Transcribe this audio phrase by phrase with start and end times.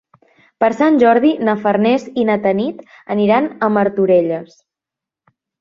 [0.63, 2.81] Per Sant Jordi na Farners i na Tanit
[3.17, 4.61] aniran a Martorelles.